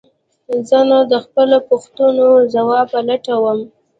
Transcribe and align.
زه 0.69 0.79
نو 0.89 0.99
د 1.11 1.13
خپلو 1.25 1.57
پوښتنو 1.69 2.27
د 2.39 2.43
ځواب 2.53 2.85
په 2.93 2.99
لټه 3.07 3.35
وم. 3.43 3.59